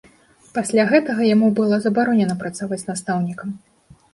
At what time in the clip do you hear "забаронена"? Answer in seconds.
1.85-2.39